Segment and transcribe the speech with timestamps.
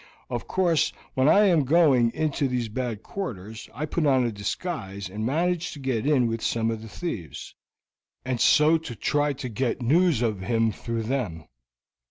[0.31, 5.07] Of course, when I am going into these bad quarters, I put on a disguise
[5.07, 7.53] and manage to get in with some of these thieves,
[8.25, 11.43] and so to try to get news of him through them.